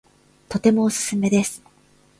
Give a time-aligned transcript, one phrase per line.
[0.49, 1.61] とてもおすすめです